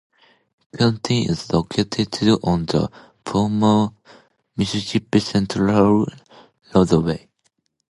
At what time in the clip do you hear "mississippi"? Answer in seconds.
4.57-5.19